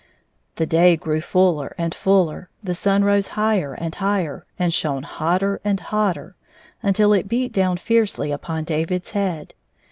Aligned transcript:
The 0.55 0.65
day 0.65 0.97
grew 0.97 1.21
fuller 1.21 1.75
and 1.77 1.93
fiiller, 1.93 2.47
the 2.63 2.73
sun 2.73 3.03
rose 3.03 3.27
higher 3.37 3.75
and 3.75 3.93
higher, 3.93 4.47
and 4.57 4.73
shone 4.73 5.03
hotter 5.03 5.61
and 5.63 5.79
hotter 5.79 6.35
until 6.81 7.13
it 7.13 7.29
beat 7.29 7.53
down 7.53 7.77
fiercely 7.77 8.31
upon 8.31 8.63
David's 8.63 9.11
head. 9.11 9.53